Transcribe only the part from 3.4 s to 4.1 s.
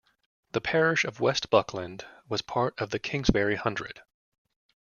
Hundred.